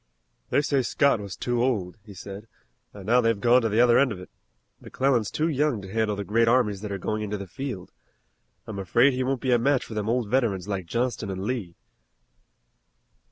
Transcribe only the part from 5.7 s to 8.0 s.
to handle the great armies that are going into the field.